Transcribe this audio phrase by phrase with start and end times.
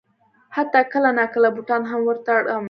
[0.55, 2.59] حتی کله ناکله بوټان هم ور تړم.